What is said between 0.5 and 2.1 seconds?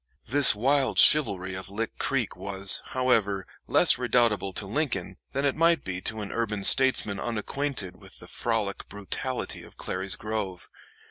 wild chivalry of Lick